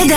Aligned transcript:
Veda 0.00 0.16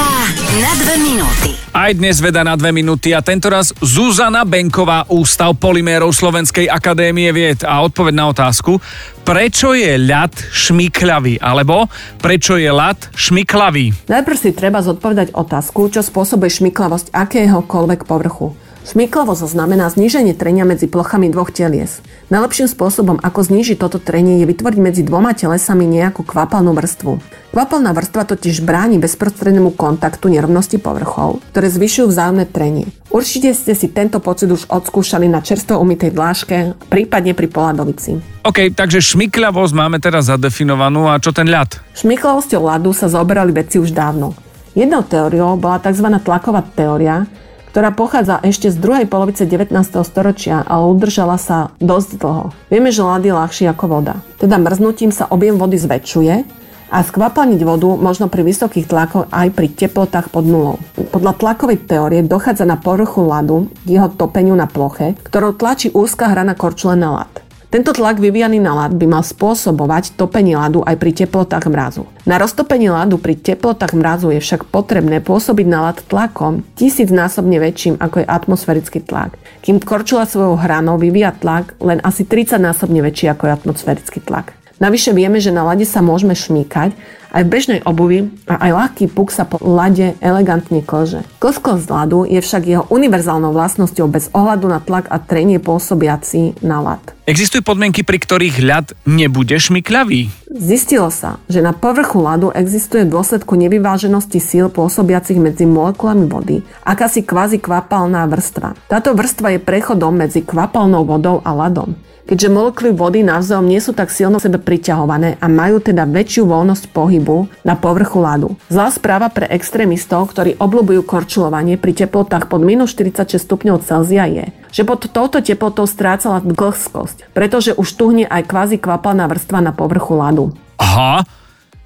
na 0.64 0.72
dve 0.80 0.96
minúty. 0.96 1.60
Aj 1.76 1.92
dnes 1.92 2.16
veda 2.24 2.40
na 2.40 2.56
dve 2.56 2.72
minúty 2.72 3.12
a 3.12 3.20
tentoraz 3.20 3.76
Zuzana 3.84 4.48
Benková, 4.48 5.04
Ústav 5.12 5.60
polymérov 5.60 6.16
Slovenskej 6.16 6.72
akadémie 6.72 7.28
vied 7.36 7.68
a 7.68 7.84
odpoveď 7.84 8.16
na 8.16 8.32
otázku, 8.32 8.80
prečo 9.28 9.76
je 9.76 10.00
ľad 10.00 10.32
šmikľavý, 10.56 11.44
alebo 11.44 11.92
prečo 12.24 12.56
je 12.56 12.72
ľad 12.72 13.12
šmiklavý? 13.12 14.08
Najprv 14.08 14.38
si 14.40 14.56
treba 14.56 14.80
zodpovedať 14.80 15.36
otázku, 15.36 15.92
čo 15.92 16.00
spôsobuje 16.00 16.64
šmiklavosť 16.64 17.12
akéhokoľvek 17.12 18.08
povrchu. 18.08 18.56
Šmiklavosť 18.84 19.48
znamená 19.48 19.88
zníženie 19.88 20.36
trenia 20.36 20.68
medzi 20.68 20.92
plochami 20.92 21.32
dvoch 21.32 21.56
telies. 21.56 22.04
Najlepším 22.28 22.68
spôsobom, 22.68 23.16
ako 23.16 23.40
znížiť 23.48 23.80
toto 23.80 23.96
trenie, 23.96 24.44
je 24.44 24.50
vytvoriť 24.52 24.80
medzi 24.84 25.02
dvoma 25.08 25.32
telesami 25.32 25.88
nejakú 25.88 26.28
kvapalnú 26.28 26.76
vrstvu. 26.76 27.24
Kvapalná 27.56 27.96
vrstva 27.96 28.28
totiž 28.28 28.60
bráni 28.60 29.00
bezprostrednému 29.00 29.80
kontaktu 29.80 30.28
nerovnosti 30.36 30.76
povrchov, 30.84 31.40
ktoré 31.56 31.72
zvyšujú 31.72 32.12
vzájomné 32.12 32.44
trenie. 32.52 32.92
Určite 33.08 33.56
ste 33.56 33.72
si 33.72 33.88
tento 33.88 34.20
pocit 34.20 34.52
už 34.52 34.68
odskúšali 34.68 35.32
na 35.32 35.40
čerstvo 35.40 35.80
umytej 35.80 36.12
dláške, 36.12 36.76
prípadne 36.92 37.32
pri 37.32 37.48
poladovici. 37.48 38.20
OK, 38.44 38.76
takže 38.76 39.00
šmikľavosť 39.00 39.74
máme 39.80 40.04
teraz 40.04 40.28
zadefinovanú 40.28 41.08
a 41.08 41.24
čo 41.24 41.32
ten 41.32 41.48
ľad? 41.48 41.80
Šmiklavosťou 41.96 42.68
ľadu 42.68 42.92
sa 42.92 43.08
zaoberali 43.08 43.56
vedci 43.56 43.80
už 43.80 43.96
dávno. 43.96 44.36
Jednou 44.76 45.06
teóriou 45.06 45.56
bola 45.56 45.80
tzv. 45.80 46.10
tlaková 46.20 46.66
teória, 46.74 47.30
ktorá 47.74 47.90
pochádza 47.90 48.38
ešte 48.46 48.70
z 48.70 48.78
druhej 48.78 49.10
polovice 49.10 49.50
19. 49.50 49.74
storočia, 50.06 50.62
ale 50.62 50.94
udržala 50.94 51.42
sa 51.42 51.74
dosť 51.82 52.22
dlho. 52.22 52.46
Vieme, 52.70 52.94
že 52.94 53.02
ľad 53.02 53.26
je 53.26 53.34
ľahší 53.34 53.66
ako 53.66 53.86
voda. 53.90 54.22
Teda 54.38 54.62
mrznutím 54.62 55.10
sa 55.10 55.26
objem 55.26 55.58
vody 55.58 55.82
zväčšuje 55.82 56.62
a 56.94 57.02
skvapalniť 57.02 57.62
vodu 57.66 57.90
možno 57.98 58.30
pri 58.30 58.46
vysokých 58.46 58.86
tlakoch 58.86 59.26
aj 59.34 59.58
pri 59.58 59.74
teplotách 59.74 60.30
pod 60.30 60.46
nulou. 60.46 60.78
Podľa 60.94 61.34
tlakovej 61.34 61.90
teórie 61.90 62.22
dochádza 62.22 62.70
na 62.70 62.78
povrchu 62.78 63.26
ľadu 63.26 63.74
k 63.82 63.98
jeho 63.98 64.14
topeniu 64.14 64.54
na 64.54 64.70
ploche, 64.70 65.18
ktorou 65.26 65.58
tlačí 65.58 65.90
úzka 65.90 66.30
hrana 66.30 66.54
korčule 66.54 66.94
na 66.94 67.26
ľad. 67.26 67.43
Tento 67.74 67.90
tlak 67.90 68.22
vyvíjaný 68.22 68.62
na 68.62 68.78
ľad 68.78 68.94
by 69.02 69.06
mal 69.10 69.26
spôsobovať 69.26 70.14
topenie 70.14 70.54
ľadu 70.54 70.86
aj 70.86 70.94
pri 70.94 71.26
teplotách 71.26 71.66
mrazu. 71.74 72.06
Na 72.22 72.38
roztopenie 72.38 72.94
ľadu 72.94 73.18
pri 73.18 73.34
teplotách 73.34 73.98
mrazu 73.98 74.30
je 74.30 74.38
však 74.38 74.70
potrebné 74.70 75.26
pôsobiť 75.26 75.66
na 75.66 75.90
ľad 75.90 76.06
tlakom 76.06 76.62
tisícnásobne 76.78 77.58
väčším 77.58 77.98
ako 77.98 78.22
je 78.22 78.30
atmosférický 78.30 79.02
tlak, 79.02 79.42
kým 79.66 79.82
korčula 79.82 80.30
svojou 80.30 80.54
hranou 80.54 81.02
vyvíja 81.02 81.34
tlak 81.34 81.74
len 81.82 81.98
asi 82.06 82.30
30 82.30 82.62
násobne 82.62 83.02
väčší 83.02 83.34
ako 83.34 83.50
je 83.50 83.56
atmosférický 83.58 84.22
tlak. 84.22 84.54
Navyše 84.78 85.10
vieme, 85.18 85.42
že 85.42 85.50
na 85.50 85.66
lade 85.66 85.90
sa 85.90 86.06
môžeme 86.06 86.38
šmíkať, 86.38 86.94
aj 87.34 87.42
v 87.44 87.52
bežnej 87.52 87.80
obuvi 87.84 88.30
a 88.46 88.62
aj 88.62 88.72
ľahký 88.72 89.06
puk 89.10 89.34
sa 89.34 89.50
po 89.50 89.58
lade 89.60 90.14
elegantne 90.22 90.86
klže. 90.86 91.26
Klskosť 91.42 91.90
ľadu 91.90 92.30
je 92.30 92.40
však 92.40 92.64
jeho 92.64 92.86
univerzálnou 92.94 93.52
vlastnosťou 93.52 94.06
bez 94.08 94.30
ohľadu 94.32 94.70
na 94.70 94.80
tlak 94.80 95.10
a 95.10 95.18
trenie 95.18 95.58
pôsobiaci 95.58 96.62
na 96.62 96.80
lad. 96.80 97.02
Existujú 97.26 97.66
podmienky, 97.66 98.04
pri 98.04 98.20
ktorých 98.20 98.56
ľad 98.62 98.86
nebude 99.08 99.56
šmikľavý? 99.56 100.43
Zistilo 100.54 101.10
sa, 101.10 101.42
že 101.50 101.66
na 101.66 101.74
povrchu 101.74 102.22
ľadu 102.22 102.54
existuje 102.54 103.10
v 103.10 103.18
dôsledku 103.18 103.58
nevyváženosti 103.58 104.38
síl 104.38 104.70
pôsobiacich 104.70 105.42
medzi 105.42 105.66
molekulami 105.66 106.30
vody 106.30 106.62
akási 106.86 107.26
kvázi 107.26 107.58
kvapalná 107.58 108.22
vrstva. 108.30 108.78
Táto 108.86 109.18
vrstva 109.18 109.58
je 109.58 109.66
prechodom 109.66 110.14
medzi 110.14 110.46
kvapalnou 110.46 111.10
vodou 111.10 111.42
a 111.42 111.58
ľadom 111.58 111.98
keďže 112.24 112.56
molekuly 112.56 112.92
vody 112.96 113.20
navzájom 113.22 113.68
nie 113.68 113.84
sú 113.84 113.92
tak 113.92 114.08
silno 114.08 114.40
sebe 114.40 114.56
priťahované 114.56 115.44
a 115.44 115.46
majú 115.52 115.84
teda 115.84 116.08
väčšiu 116.08 116.48
voľnosť 116.48 116.96
pohybu 116.96 117.52
na 117.68 117.76
povrchu 117.76 118.24
ľadu. 118.24 118.50
Zlá 118.72 118.90
správa 118.96 119.28
pre 119.28 119.48
extrémistov, 119.52 120.32
ktorí 120.32 120.56
obľúbujú 120.56 121.04
korčulovanie 121.04 121.76
pri 121.76 121.92
teplotách 122.06 122.48
pod 122.48 122.64
minus 122.64 122.96
46 122.96 123.44
stupňov 123.44 123.84
Celzia 123.84 124.24
je, 124.32 124.46
že 124.74 124.82
pod 124.82 125.06
touto 125.06 125.38
teplotou 125.40 125.86
strácala 125.86 126.42
dlhskosť, 126.42 127.32
pretože 127.32 127.78
už 127.78 127.88
tuhne 127.94 128.26
aj 128.26 128.50
kvázi 128.50 128.78
kvapalná 128.82 129.30
vrstva 129.30 129.62
na 129.62 129.72
povrchu 129.72 130.18
ľadu. 130.18 130.50
Aha, 130.82 131.22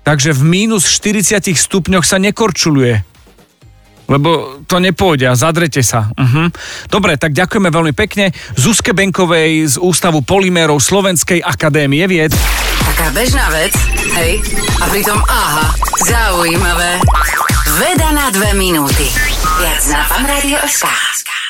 takže 0.08 0.32
v 0.32 0.42
minus 0.48 0.88
40 0.88 1.52
stupňoch 1.52 2.08
sa 2.08 2.16
nekorčuluje 2.18 3.04
lebo 4.08 4.64
to 4.66 4.80
nepôjde 4.80 5.28
a 5.28 5.36
zadrete 5.36 5.84
sa. 5.84 6.08
Uh-huh. 6.16 6.48
Dobre, 6.88 7.20
tak 7.20 7.36
ďakujeme 7.36 7.68
veľmi 7.68 7.94
pekne 7.94 8.32
Zuzke 8.56 8.96
Benkovej 8.96 9.68
z 9.68 9.84
Ústavu 9.84 10.24
Polymérov 10.24 10.80
Slovenskej 10.80 11.44
akadémie 11.44 12.08
vied. 12.08 12.32
Taká 12.88 13.12
bežná 13.12 13.52
vec, 13.52 13.76
hej? 14.16 14.40
A 14.80 14.86
pritom 14.88 15.20
aha, 15.28 15.76
zaujímavé. 16.08 17.04
Veda 17.78 18.10
na 18.16 18.32
dve 18.32 18.56
minúty. 18.56 19.12
Viac 19.60 19.84
na 19.92 20.02
fanradio.sk 20.08 21.47